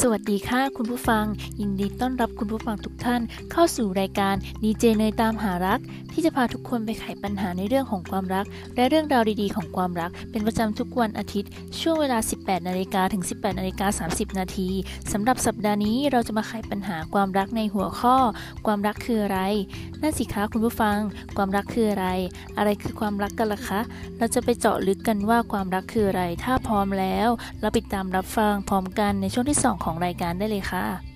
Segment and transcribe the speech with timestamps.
[0.00, 1.24] สวัสดีค่ะคุณผู้ฟัง
[1.60, 3.20] ยินดีต้อนรับคุณผู้ฟังทุกท่าน
[3.52, 5.80] เข้าสู่รายการดีเจเนยตามหารัก
[6.12, 11.50] ที่จะพาทุกคนไปไขปัญหาในเรื่องของความรัก และเรื่องราวดีๆของความรัก เป็นประจำทุกวันอาทิตย์
[11.80, 14.68] ช่วงเวลา 18นาฬิกาถึง 18นาฬิกา30 นาที
[15.12, 18.16] สำหรับสัปดาห์นี้เราจะมาไขปัญหาความรักในหัวข้อ
[18.66, 19.40] ความรักคืออะไร
[20.02, 20.98] นั่นสิคะคุณผู้ฟัง
[21.36, 22.06] ความรักคืออะไร
[22.58, 23.80] อะไรคือความรักกันล่ะคะ
[24.18, 27.28] เราจะไปเจาะลึกกันว่าความรักคืออะไร ถ้าพร้อมแล้ว
[27.60, 31.11] เราไปตามรับฟังพร้อมกันในช่วงที่2ของรายการได้เลยค่ะ